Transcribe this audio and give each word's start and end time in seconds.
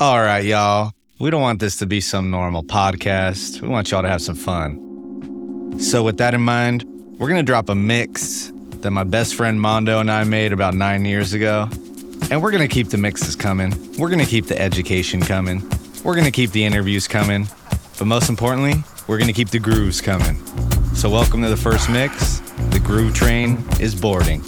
All 0.00 0.22
right, 0.22 0.42
y'all. 0.42 0.94
We 1.18 1.28
don't 1.28 1.42
want 1.42 1.60
this 1.60 1.76
to 1.76 1.86
be 1.86 2.00
some 2.00 2.30
normal 2.30 2.62
podcast. 2.62 3.60
We 3.60 3.68
want 3.68 3.90
y'all 3.90 4.00
to 4.00 4.08
have 4.08 4.22
some 4.22 4.34
fun. 4.34 5.78
So, 5.78 6.02
with 6.02 6.16
that 6.16 6.32
in 6.32 6.40
mind, 6.40 6.84
we're 7.18 7.28
going 7.28 7.36
to 7.36 7.42
drop 7.42 7.68
a 7.68 7.74
mix 7.74 8.50
that 8.76 8.92
my 8.92 9.04
best 9.04 9.34
friend 9.34 9.60
Mondo 9.60 10.00
and 10.00 10.10
I 10.10 10.24
made 10.24 10.54
about 10.54 10.72
nine 10.72 11.04
years 11.04 11.34
ago. 11.34 11.68
And 12.30 12.40
we're 12.40 12.50
going 12.50 12.66
to 12.66 12.74
keep 12.74 12.88
the 12.88 12.96
mixes 12.96 13.36
coming. 13.36 13.72
We're 13.98 14.08
going 14.08 14.24
to 14.24 14.30
keep 14.30 14.46
the 14.46 14.58
education 14.58 15.20
coming. 15.20 15.60
We're 16.02 16.14
going 16.14 16.24
to 16.24 16.30
keep 16.30 16.52
the 16.52 16.64
interviews 16.64 17.06
coming. 17.06 17.46
But 17.98 18.06
most 18.06 18.30
importantly, 18.30 18.82
we're 19.06 19.18
going 19.18 19.28
to 19.28 19.34
keep 19.34 19.50
the 19.50 19.58
grooves 19.58 20.00
coming. 20.00 20.42
So, 20.94 21.10
welcome 21.10 21.42
to 21.42 21.50
the 21.50 21.58
first 21.58 21.90
mix. 21.90 22.38
The 22.70 22.80
groove 22.82 23.14
train 23.14 23.62
is 23.78 23.94
boarding. 23.94 24.42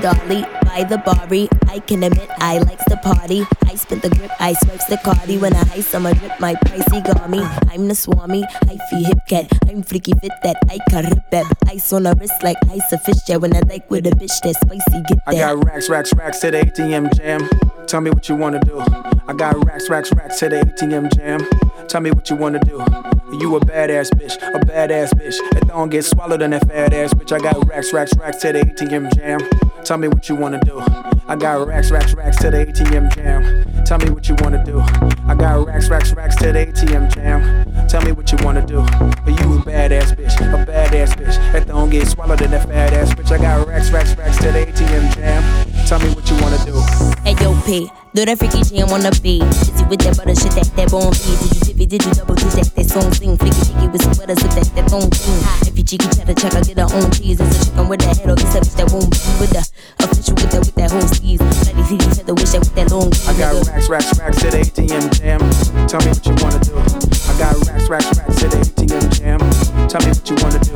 Dolly 0.00 0.44
by 0.64 0.84
the 0.84 0.98
barry. 0.98 1.48
I 1.68 1.78
can 1.80 2.02
admit 2.02 2.28
I 2.38 2.58
likes 2.58 2.84
the 2.88 2.96
party. 2.96 3.46
I 3.66 3.74
spent 3.74 4.02
the 4.02 4.10
grip, 4.10 4.30
I 4.40 4.54
swipes 4.54 4.86
the 4.86 4.96
cardi. 4.98 5.38
When 5.38 5.54
I 5.54 5.62
ice, 5.72 5.94
I'm 5.94 6.06
a 6.06 6.14
drip, 6.14 6.38
my 6.40 6.54
pricey 6.54 7.04
got 7.04 7.28
me. 7.28 7.40
I'm 7.70 7.88
the 7.88 7.94
swami, 7.94 8.44
I 8.44 8.78
feel 8.88 9.04
hip 9.04 9.18
cat. 9.28 9.46
I'm 9.68 9.82
freaky 9.82 10.12
fit 10.20 10.32
that 10.42 10.56
I 10.68 10.78
can 10.88 11.04
rip 11.04 11.30
that. 11.30 11.46
Ice 11.68 11.92
on 11.92 12.06
a 12.06 12.14
wrist 12.14 12.42
like 12.42 12.56
ice 12.70 12.92
a 12.92 12.98
fish 12.98 13.22
jet. 13.26 13.40
When 13.40 13.54
I 13.54 13.60
like 13.60 13.90
with 13.90 14.06
a 14.06 14.10
bitch 14.10 14.40
that 14.42 14.56
spicy, 14.56 15.02
get 15.08 15.24
that. 15.24 15.28
I 15.28 15.34
got 15.34 15.64
racks, 15.64 15.88
racks, 15.88 16.14
racks 16.14 16.38
to 16.40 16.50
the 16.50 16.60
ATM 16.60 17.14
jam. 17.16 17.48
Tell 17.86 18.00
me 18.00 18.10
what 18.10 18.28
you 18.28 18.36
wanna 18.36 18.60
do. 18.60 18.80
I 18.80 19.32
got 19.36 19.64
racks, 19.66 19.88
racks, 19.90 20.12
racks 20.14 20.38
to 20.40 20.48
the 20.48 20.60
ATM 20.60 21.14
jam. 21.14 21.40
Tell 21.90 22.00
me 22.00 22.12
what 22.12 22.30
you 22.30 22.36
wanna 22.36 22.60
do. 22.60 22.78
You 23.32 23.56
a 23.56 23.60
badass 23.60 24.10
bitch, 24.10 24.36
a 24.36 24.60
badass 24.60 25.12
bitch. 25.14 25.36
That 25.50 25.66
don't 25.66 25.88
get 25.88 26.04
swallowed 26.04 26.40
in 26.40 26.52
that 26.52 26.68
fat 26.68 26.92
ass 26.92 27.12
bitch. 27.12 27.32
I 27.32 27.40
got 27.40 27.66
racks, 27.68 27.92
racks, 27.92 28.16
racks 28.16 28.36
to 28.42 28.52
the 28.52 28.60
ATM 28.60 29.12
jam. 29.16 29.40
Tell 29.82 29.98
me 29.98 30.06
what 30.06 30.28
you 30.28 30.36
wanna 30.36 30.60
do. 30.60 30.80
I 31.26 31.34
got 31.34 31.66
racks, 31.66 31.90
racks, 31.90 32.14
racks 32.14 32.36
to 32.42 32.50
the 32.52 32.58
ATM 32.58 33.12
jam. 33.12 33.84
Tell 33.84 33.98
me 33.98 34.10
what 34.10 34.28
you 34.28 34.36
wanna 34.38 34.64
do. 34.64 34.78
I 35.26 35.34
got 35.34 35.66
racks, 35.66 35.88
racks, 35.88 36.12
racks 36.12 36.36
to 36.36 36.52
the 36.52 36.66
ATM 36.66 37.12
jam. 37.12 37.88
Tell 37.88 38.02
me 38.02 38.12
what 38.12 38.30
you 38.30 38.38
wanna 38.44 38.64
do. 38.64 38.86
You 39.26 39.58
a 39.58 39.62
badass 39.66 40.14
bitch, 40.14 40.38
a 40.38 40.64
badass 40.64 41.16
bitch. 41.16 41.34
That 41.52 41.66
don't 41.66 41.90
get 41.90 42.06
swallowed 42.06 42.40
in 42.40 42.52
that 42.52 42.68
fat 42.68 42.92
ass 42.92 43.12
bitch. 43.14 43.32
I 43.32 43.38
got 43.38 43.66
racks, 43.66 43.90
racks, 43.90 44.16
racks 44.16 44.36
to 44.38 44.52
the 44.52 44.60
ATM 44.60 45.12
jam. 45.16 45.42
Tell 45.88 45.98
me 45.98 46.14
what 46.14 46.30
you 46.30 46.36
wanna 46.40 46.64
do. 46.64 46.78
Hey 47.24 47.34
yo, 47.42 47.60
P, 47.62 47.90
do 48.14 48.24
that 48.24 48.38
freaky 48.38 48.62
jam 48.62 48.90
on 48.90 49.00
the 49.00 49.10
beat. 49.20 49.42
Busy 49.42 49.84
with 49.86 50.00
that 50.02 50.16
butter 50.16 50.36
shit, 50.36 50.52
that 50.52 50.70
that 50.76 50.90
bone 50.90 51.12
feed. 51.12 51.50
Did 51.50 51.68
you 51.68 51.69
tippy, 51.80 51.98
did 51.98 52.04
you 52.04 52.12
double 52.12 52.34
do 52.34 52.48
that, 52.50 52.86
song 52.88 53.12
sing? 53.12 53.36
Flicky, 53.36 53.64
flicky 53.64 53.92
with 53.92 54.02
some 54.02 54.12
butter, 54.12 54.36
sip 54.36 54.50
that, 54.52 54.68
that 54.76 54.90
bone 54.90 55.10
thing. 55.10 55.40
If 55.68 55.78
you 55.78 55.84
cheeky, 55.84 56.08
cheddar, 56.12 56.34
check, 56.34 56.54
I 56.54 56.60
get 56.62 56.78
her 56.78 56.88
own 56.92 57.10
cheese. 57.10 57.40
It's 57.40 57.56
a 57.56 57.64
chicken 57.64 57.88
with 57.88 58.00
that 58.00 58.16
head, 58.16 58.30
it's 58.30 58.42
a 58.42 58.60
bitch 58.60 58.76
that 58.76 58.88
won't 58.92 59.10
be 59.10 59.30
with 59.40 59.50
the 59.50 59.62
official 60.00 60.34
with 60.36 60.50
that, 60.52 60.60
with 60.60 60.76
that 60.76 60.90
whole 60.90 61.08
steez. 61.08 61.40
Bloody 61.40 61.84
see 61.88 61.96
each 61.96 62.20
other, 62.20 62.34
wish 62.34 62.52
that 62.52 62.60
with 62.60 62.74
that 62.76 62.90
long 62.92 63.08
I 63.24 63.32
got 63.36 63.56
racks, 63.66 63.88
racks, 63.88 64.12
racks 64.18 64.42
the 64.42 64.48
ATM 64.60 65.04
jam. 65.16 65.40
Tell 65.88 66.00
me 66.04 66.12
what 66.12 66.24
you 66.26 66.34
wanna 66.44 66.60
do. 66.60 66.74
I 66.76 67.32
got 67.40 67.54
racks, 67.64 67.86
racks, 67.88 68.10
racks 68.18 68.36
the 68.40 68.48
ATM 68.60 69.06
jam. 69.16 69.40
Tell 69.88 70.00
me 70.04 70.12
what 70.12 70.26
you 70.28 70.36
wanna 70.44 70.60
do. 70.60 70.74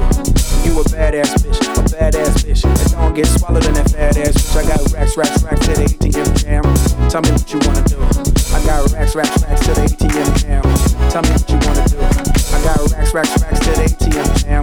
You 0.64 0.72
a 0.80 0.84
badass 0.88 1.36
bitch, 1.44 1.60
a 1.60 1.82
badass 1.92 2.34
bitch. 2.44 2.62
That 2.64 2.96
don't 2.96 3.14
get 3.14 3.26
swallowed 3.26 3.66
in 3.66 3.74
that 3.74 3.90
fat 3.90 4.16
ass 4.16 4.40
bitch. 4.40 4.56
I 4.56 4.62
got 4.64 4.80
racks, 4.92 5.16
racks, 5.16 5.42
racks 5.44 5.66
the 5.66 5.74
ATM 5.84 6.30
jam. 6.40 6.64
Tell 7.10 7.20
me 7.22 7.30
what 7.32 7.46
you 7.52 7.60
wanna 7.68 7.84
do. 7.84 8.33
I 8.54 8.64
got 8.64 8.92
racks, 8.92 9.14
racks, 9.14 9.42
racks 9.42 9.66
to 9.66 9.74
the 9.74 9.82
ATM 9.82 10.30
jam. 10.38 10.62
Tell 11.10 11.22
me 11.22 11.30
what 11.34 11.50
you 11.50 11.58
wanna 11.66 11.84
do. 11.90 11.98
I 11.98 12.58
got 12.62 12.78
racks, 12.94 13.12
racks, 13.12 13.42
racks 13.42 13.60
to 13.66 13.72
the 13.74 13.84
ATM 13.90 14.30
jam. 14.38 14.62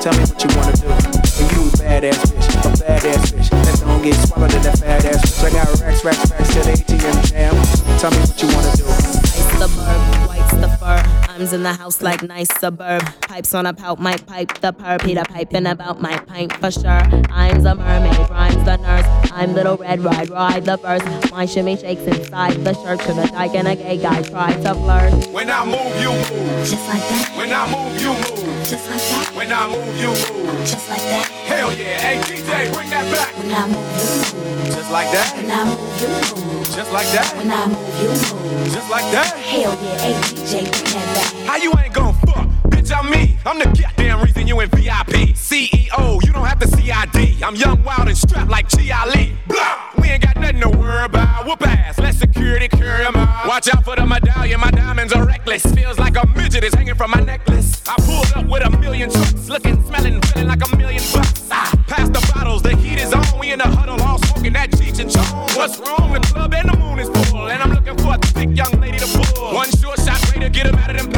Tell 0.00 0.14
me 0.14 0.22
what 0.22 0.38
you 0.38 0.50
wanna 0.54 0.76
do. 0.78 0.86
And 0.86 1.46
you 1.50 1.66
a 1.66 1.72
badass 1.74 2.22
bitch, 2.30 2.48
a 2.62 2.70
badass 2.78 3.34
bitch. 3.34 3.50
That 3.50 3.80
don't 3.80 4.02
get 4.02 4.14
swallowed 4.14 4.54
in 4.54 4.62
that 4.62 4.78
fat 4.78 5.04
ass 5.04 5.20
bitch. 5.26 5.44
I 5.44 5.50
got 5.50 5.80
racks, 5.80 6.04
racks, 6.04 6.30
racks 6.30 6.54
to 6.54 6.60
the 6.62 6.72
ATM 6.72 7.18
jam. 7.26 7.54
Tell 7.98 8.10
me 8.10 8.18
what 8.22 8.38
you 8.40 8.48
wanna 8.54 8.76
do. 8.76 8.86
Ice 8.86 9.58
the 9.58 9.66
the 9.66 11.52
in 11.52 11.64
the 11.64 11.72
house 11.72 12.00
like 12.00 12.22
nice 12.22 12.48
suburb. 12.60 13.02
Pipes 13.22 13.52
on 13.52 13.66
a 13.66 13.74
pout, 13.74 13.98
might 13.98 14.24
pipe 14.26 14.60
the 14.60 14.72
perp. 14.72 15.04
Peter 15.04 15.24
piping 15.24 15.66
about 15.66 16.00
my 16.00 16.16
pint 16.18 16.52
for 16.54 16.70
sure. 16.70 17.02
I'm 17.30 17.62
the 17.62 17.74
mermaid, 17.74 18.30
rhymes 18.30 18.64
the 18.64 18.76
nurse. 18.76 19.11
I'm 19.34 19.54
little 19.54 19.76
red 19.78 20.00
ride, 20.00 20.28
ride 20.28 20.64
the 20.66 20.76
verse. 20.76 21.02
My 21.30 21.46
shimmy 21.46 21.76
shakes 21.76 22.02
inside 22.02 22.52
the 22.64 22.74
shirt. 22.74 23.00
To 23.00 23.14
the 23.14 23.26
dyke 23.32 23.54
and 23.54 23.66
a 23.66 23.74
gay 23.74 23.96
guy 23.96 24.22
try 24.22 24.52
to 24.52 24.74
flirt. 24.74 25.26
When 25.32 25.50
I 25.50 25.64
move, 25.64 26.00
you 26.00 26.12
move. 26.12 26.68
Just 26.68 26.86
like 26.86 27.00
that, 27.00 27.32
When 27.36 27.50
I 27.50 27.64
move, 27.72 28.00
you 28.00 28.12
move. 28.12 28.68
just 28.68 28.88
like 28.90 29.00
that, 29.00 29.32
When 29.34 29.50
I 29.50 29.68
move, 29.68 29.96
you 29.98 30.08
move. 30.08 30.60
just 30.68 30.88
like 30.90 31.00
that. 31.00 31.26
Hell 31.48 31.72
yeah. 31.72 31.98
Hey, 31.98 32.20
DJ, 32.20 32.72
bring 32.74 32.90
that 32.90 33.08
back. 33.10 33.32
When 33.38 33.50
I 33.52 33.66
move, 33.66 33.88
you 33.96 34.36
move. 34.36 34.76
Just 34.76 34.90
like 34.92 35.10
that. 35.12 35.32
When 35.34 35.50
I 35.50 35.64
move, 35.64 36.00
you 36.02 36.08
move. 36.08 36.66
Just 36.76 36.92
like 36.92 37.10
that. 37.16 37.34
When 37.36 37.50
I 37.50 37.66
move, 37.66 38.02
you 38.02 38.08
move. 38.12 38.72
Just 38.72 38.90
like 38.90 39.08
that. 39.12 39.32
Hell 39.36 39.72
yeah, 39.82 39.98
hey 39.98 40.12
DJ, 40.28 40.52
bring 40.70 40.92
that 40.92 41.08
back. 41.16 41.46
How 41.48 41.56
you 41.56 41.72
ain't 41.78 41.94
gon' 41.94 42.14
fuck? 42.28 42.51
Bitch, 42.82 42.98
I'm 42.98 43.10
me. 43.10 43.38
I'm 43.46 43.58
the 43.58 43.64
goddamn 43.66 44.22
reason 44.22 44.46
you 44.48 44.58
in 44.60 44.68
VIP. 44.70 45.34
CEO, 45.36 46.24
you 46.24 46.32
don't 46.32 46.44
have 46.44 46.58
to 46.58 46.68
CID. 46.68 47.42
I'm 47.42 47.54
young, 47.54 47.82
wild, 47.84 48.08
and 48.08 48.16
strapped 48.16 48.50
like 48.50 48.68
Chi 48.68 48.90
Ali. 48.90 49.36
Blah! 49.46 49.78
We 50.00 50.08
ain't 50.08 50.22
got 50.22 50.36
nothing 50.36 50.60
to 50.60 50.68
worry 50.68 51.04
about. 51.04 51.46
Whoop 51.46 51.64
ass. 51.66 51.98
Let 51.98 52.14
security 52.14 52.68
carry 52.68 53.06
'em 53.06 53.14
out. 53.14 53.46
Watch 53.46 53.72
out 53.72 53.84
for 53.84 53.94
the 53.94 54.04
medallion. 54.04 54.60
My 54.60 54.70
diamonds 54.70 55.12
are 55.12 55.24
reckless. 55.24 55.62
Feels 55.66 55.98
like 55.98 56.16
a 56.16 56.26
midget 56.36 56.64
is 56.64 56.74
hanging 56.74 56.96
from 56.96 57.12
my 57.12 57.20
necklace. 57.20 57.82
I 57.88 57.94
pulled 58.02 58.32
up 58.34 58.46
with 58.50 58.64
a 58.66 58.70
million 58.70 59.10
trucks. 59.10 59.48
Looking, 59.48 59.84
smelling, 59.86 60.20
feeling 60.22 60.48
like 60.48 60.62
a 60.66 60.76
million 60.76 61.02
bucks. 61.12 61.48
Ah, 61.52 61.70
pass 61.86 62.08
the 62.08 62.32
bottles. 62.34 62.62
The 62.62 62.76
heat 62.76 62.98
is 62.98 63.12
on. 63.12 63.38
We 63.38 63.52
in 63.52 63.58
the 63.58 63.68
huddle 63.68 64.00
all 64.02 64.18
smoking 64.18 64.54
that 64.54 64.72
Cheech 64.72 64.98
and 64.98 65.10
Chong. 65.10 65.48
What's 65.54 65.78
wrong? 65.78 66.12
The 66.12 66.20
club 66.20 66.52
and 66.54 66.68
the 66.68 66.76
moon 66.76 66.98
is 66.98 67.08
full. 67.30 67.48
And 67.48 67.62
I'm 67.62 67.72
looking 67.72 67.96
for 67.98 68.14
a 68.14 68.18
thick 68.18 68.56
young 68.56 68.72
lady 68.80 68.98
to 68.98 69.06
pull. 69.06 69.54
One 69.54 69.70
short 69.70 70.00
shot 70.00 70.18
way 70.32 70.40
to 70.42 70.50
get 70.50 70.66
'em 70.66 70.74
out 70.76 70.90
of 70.90 70.96
them 70.96 71.11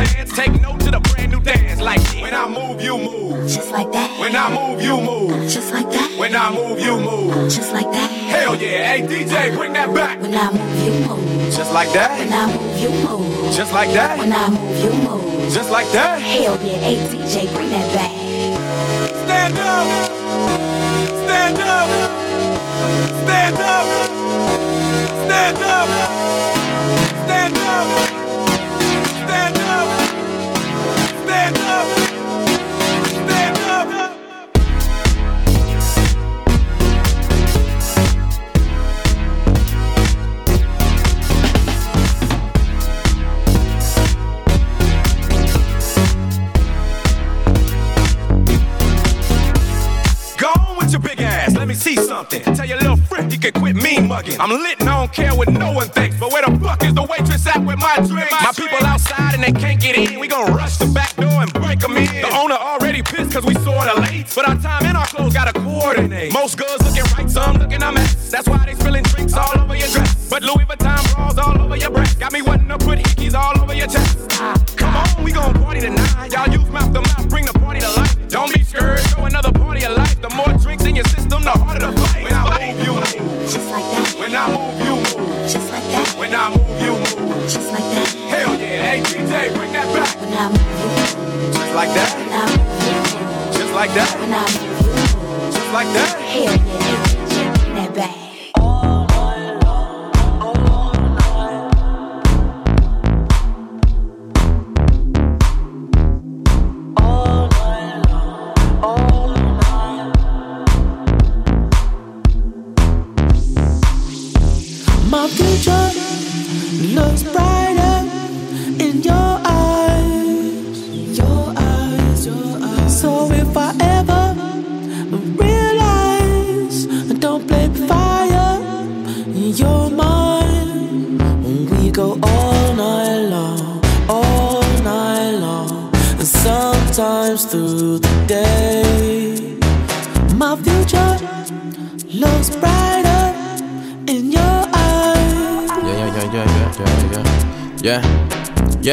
when 2.34 2.42
I 2.42 2.48
move, 2.48 2.82
you 2.82 2.98
move. 2.98 3.48
Just 3.48 3.70
like 3.70 3.92
that, 3.92 4.18
When 4.18 4.34
I 4.34 4.50
move, 4.52 4.82
you 4.82 5.00
move. 5.00 5.48
just 5.48 5.72
like 5.72 5.88
that, 5.90 6.18
When 6.18 6.34
I 6.34 6.50
move, 6.50 6.80
you 6.80 6.98
move. 6.98 7.32
just 7.48 7.72
like 7.72 7.88
that. 7.92 8.10
Hell 8.10 8.56
yeah. 8.56 8.92
Hey, 8.92 9.02
DJ, 9.02 9.54
bring 9.56 9.72
that 9.74 9.94
back. 9.94 10.20
When 10.20 10.34
I 10.34 10.50
move, 10.50 10.84
you 10.84 11.06
move. 11.06 11.52
Just 11.54 11.72
like 11.72 11.92
that. 11.92 12.18
When 12.18 12.32
I 12.32 12.46
move, 12.46 12.78
you 12.80 12.90
move. 12.90 13.54
Just 13.54 13.72
like 13.72 13.92
that. 13.92 14.18
When 14.18 14.32
I 14.32 14.48
move, 14.48 14.78
you 14.82 14.90
move. 15.08 15.52
Just 15.52 15.70
like 15.70 15.86
that. 15.92 16.20
Hell 16.20 16.58
yeah, 16.64 16.78
hey 16.78 16.96
DJ, 17.06 17.54
bring 17.54 17.70
that 17.70 17.94
back. 17.94 18.10
Stand 19.24 19.56
up. 19.56 19.86
Stand 21.22 21.58
up. 21.60 21.88
Stand 23.22 23.56
up. 23.62 23.86
Stand 25.22 25.58
up. 25.62 25.88
Stand 27.26 27.56
up. 27.58 28.13
Me 51.96 52.02
something. 52.04 52.42
Tell 52.54 52.66
your 52.66 52.78
little 52.78 52.96
friend 52.96 53.30
he 53.30 53.38
can 53.38 53.52
quit 53.52 53.76
mean 53.76 54.08
mugging. 54.08 54.40
I'm 54.40 54.50
lit 54.50 54.80
and 54.80 54.88
I 54.88 55.00
don't 55.00 55.12
care 55.12 55.34
what 55.34 55.48
no 55.48 55.72
one 55.72 55.88
thinks. 55.88 56.18
But 56.18 56.32
where 56.32 56.42
the 56.44 56.58
fuck 56.58 56.82
is 56.84 56.94
the 56.94 57.02
waitress 57.02 57.46
at 57.46 57.64
with 57.64 57.78
my 57.78 57.96
drink? 57.96 58.30
My, 58.30 58.52
people 58.54 58.86
outside 58.86 59.34
and 59.34 59.42
they 59.42 59.52
can't 59.52 59.80
get 59.80 59.96
in. 59.96 60.18
We 60.18 60.28
gon' 60.28 60.52
rush 60.52 60.78
the 60.78 60.86
back 60.86 61.14
door 61.16 61.42
and 61.42 61.52
break 61.52 61.80
them 61.80 61.96
in. 61.96 62.22
The 62.22 62.36
owner 62.36 62.54
already 62.54 63.02
pissed 63.02 63.32
cause 63.32 63.44
we 63.44 63.54
sorta 63.54 64.00
late. 64.00 64.32
But 64.34 64.48
our 64.48 64.56
time 64.56 64.84
and 64.86 64.96
our 64.96 65.06
clothes 65.06 65.34
gotta 65.34 65.52
coordinate. 65.52 66.32
Most 66.32 66.58
girls 66.58 66.82
looking 66.82 67.04
right, 67.16 67.30
some 67.30 67.56
looking 67.56 67.82
a 67.82 67.92
mess. 67.92 68.30
That's 68.30 68.48
why 68.48 68.64
they 68.66 68.74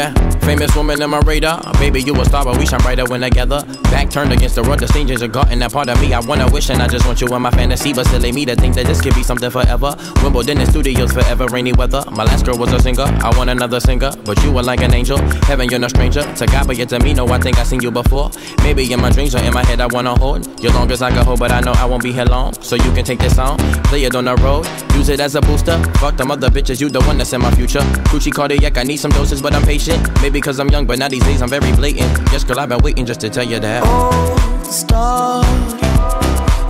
Yeah, 0.01 0.40
famous 0.41 0.75
woman 0.75 1.01
in 1.01 1.09
my 1.09 1.19
radar. 1.19 1.61
Baby, 1.73 2.01
you 2.01 2.19
a 2.19 2.25
star, 2.25 2.43
but 2.45 2.57
we 2.57 2.65
shine 2.65 2.79
brighter 2.81 3.05
when 3.05 3.21
together. 3.21 3.63
Back 3.83 4.09
turned 4.09 4.33
against 4.33 4.55
the 4.55 4.63
road, 4.63 4.79
the 4.79 4.87
strangers 4.87 5.21
are 5.21 5.27
gotten 5.27 5.59
that 5.59 5.71
part 5.71 5.89
of 5.89 5.99
me. 6.01 6.13
I 6.13 6.19
wanna 6.19 6.49
wish 6.51 6.69
and 6.69 6.81
I 6.81 6.87
just 6.87 7.05
want 7.05 7.21
you 7.21 7.27
in 7.27 7.41
my 7.41 7.51
fantasy. 7.51 7.93
But 7.93 8.07
silly 8.07 8.31
me 8.31 8.45
to 8.45 8.55
think 8.55 8.75
that 8.75 8.85
this 8.85 9.01
could 9.01 9.15
be 9.15 9.23
something 9.23 9.49
forever. 9.49 9.95
Wimbledon 10.23 10.59
in 10.59 10.67
studios 10.67 11.11
forever, 11.11 11.47
rainy 11.47 11.73
weather. 11.73 12.03
My 12.11 12.23
last 12.23 12.45
girl 12.45 12.57
was 12.57 12.71
a 12.73 12.79
singer, 12.79 13.03
I 13.03 13.35
want 13.37 13.49
another 13.49 13.79
singer. 13.79 14.11
But 14.23 14.41
you 14.43 14.51
were 14.51 14.63
like 14.63 14.81
an 14.81 14.93
angel. 14.93 15.17
Heaven, 15.43 15.69
you're 15.69 15.79
no 15.79 15.87
stranger. 15.87 16.21
To 16.21 16.45
God, 16.45 16.67
but 16.67 16.77
yet 16.77 16.89
to 16.89 16.99
me, 16.99 17.13
no, 17.13 17.27
I 17.27 17.39
think 17.39 17.57
I 17.57 17.63
seen 17.63 17.81
you 17.81 17.91
before. 17.91 18.31
Maybe 18.63 18.91
in 18.91 19.01
my 19.01 19.11
dreams 19.11 19.35
or 19.35 19.39
in 19.39 19.53
my 19.53 19.65
head, 19.65 19.81
I 19.81 19.87
wanna 19.87 20.17
hold 20.17 20.47
you 20.61 20.69
long 20.71 20.91
as 20.91 21.01
I 21.01 21.09
can 21.11 21.25
hold, 21.25 21.39
but 21.39 21.51
I 21.51 21.59
know 21.59 21.73
I 21.73 21.85
won't 21.85 22.03
be 22.03 22.11
here 22.11 22.25
long. 22.25 22.53
So 22.61 22.75
you 22.75 22.91
can 22.93 23.03
take 23.03 23.19
this 23.19 23.35
song, 23.35 23.57
play 23.85 24.03
it 24.03 24.15
on 24.15 24.25
the 24.25 24.35
road, 24.35 24.65
use 24.95 25.09
it 25.09 25.19
as 25.19 25.35
a 25.35 25.41
booster. 25.41 25.77
Fuck 25.99 26.17
them 26.17 26.31
other 26.31 26.49
bitches, 26.49 26.79
you 26.79 26.89
the 26.89 27.01
one 27.01 27.17
that's 27.17 27.33
in 27.33 27.41
my 27.41 27.51
future. 27.51 27.81
Gucci 28.11 28.31
cardiac, 28.31 28.77
I 28.77 28.83
need 28.83 28.97
some 28.97 29.11
doses, 29.11 29.41
but 29.41 29.53
I'm 29.53 29.63
patient. 29.63 30.01
Maybe 30.21 30.30
cause 30.39 30.59
I'm 30.59 30.69
young, 30.69 30.85
but 30.85 30.99
now 30.99 31.09
these 31.09 31.23
days 31.23 31.41
I'm 31.41 31.49
very 31.49 31.71
blatant. 31.73 32.31
Yes, 32.31 32.43
girl, 32.45 32.59
I've 32.59 32.69
been 32.69 32.79
waiting 32.79 33.05
just 33.05 33.19
to 33.21 33.29
tell 33.29 33.43
you 33.43 33.59
that. 33.59 33.83
Oh, 33.85 34.63
star, 34.63 35.43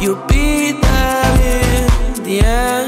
you'll 0.02 0.16
be 0.26 0.72
there 0.72 2.16
in 2.16 2.24
the 2.24 2.40
end. 2.40 2.81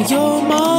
In 0.00 0.08
your 0.08 0.69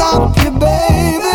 stop 0.00 0.34
you, 0.38 0.50
baby. 0.58 1.29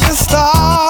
Like 0.00 0.10
a 0.10 0.14
star 0.14 0.89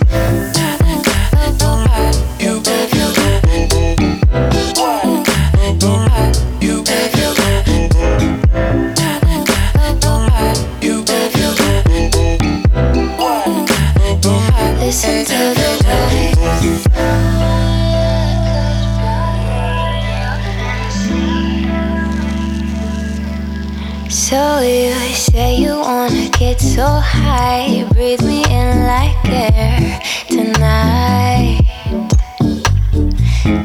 So 24.11 24.59
you 24.59 24.93
say 25.15 25.55
you 25.55 25.79
wanna 25.79 26.27
get 26.37 26.59
so 26.59 26.85
high, 26.85 27.87
breathe 27.93 28.21
me 28.23 28.43
in 28.43 28.83
like 28.85 29.15
air 29.23 30.01
tonight. 30.27 31.61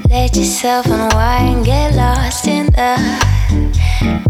Let 0.08 0.36
yourself 0.36 0.86
unwind, 0.86 1.66
get 1.66 1.96
lost 1.96 2.46
in 2.46 2.66
the 2.66 2.94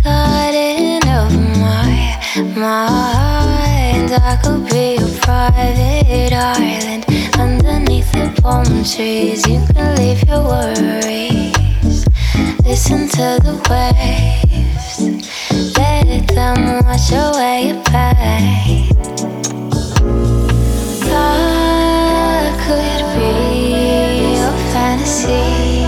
garden 0.03 1.07
of 1.07 1.33
my 1.61 2.17
mind. 2.57 4.11
I 4.11 4.41
could 4.43 4.65
be 4.71 4.97
a 4.97 5.19
private 5.21 6.33
island 6.33 7.05
underneath 7.39 8.11
the 8.13 8.33
palm 8.41 8.65
trees. 8.85 9.47
You 9.47 9.61
can 9.75 9.95
leave 9.97 10.27
your 10.27 10.43
worries, 10.43 12.07
listen 12.65 13.07
to 13.07 13.39
the 13.45 13.61
waves 13.69 14.56
them 16.37 16.85
wash 16.85 17.13
away 17.13 17.69
your 17.69 17.83
pain. 17.85 18.89
Thought 21.09 22.53
could 22.63 23.05
be 23.17 24.37
your 24.37 24.53
fantasy. 24.73 25.86